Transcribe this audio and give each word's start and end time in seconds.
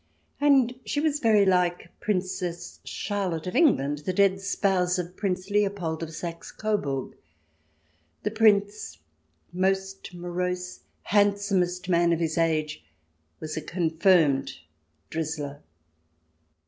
And 0.39 0.73
she 0.83 0.99
was 0.99 1.19
very 1.19 1.45
like 1.45 1.91
Princess 1.99 2.79
Char 2.83 3.29
lotte 3.29 3.45
of 3.45 3.55
England, 3.55 3.99
the 3.99 4.13
dead 4.13 4.41
spouse 4.41 4.97
of 4.97 5.15
Prince 5.15 5.51
Leopold 5.51 6.01
of 6.01 6.15
Saxe 6.15 6.51
Coburg. 6.51 7.15
The 8.23 8.31
Prince, 8.31 8.97
most 9.53 10.11
morose, 10.15 10.79
hand 11.03 11.35
somest 11.37 11.87
man 11.87 12.11
of 12.13 12.19
his 12.19 12.39
age, 12.39 12.83
was 13.39 13.55
a 13.55 13.61
confirmed" 13.61 14.53
drizzler." 15.11 15.59